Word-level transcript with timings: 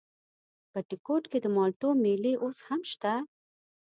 بټي 0.71 0.97
کوټ 1.05 1.23
کې 1.31 1.39
د 1.41 1.47
مالټو 1.55 1.89
مېلې 2.03 2.33
اوس 2.43 2.57
هم 2.67 2.81
شته؟ 2.91 3.13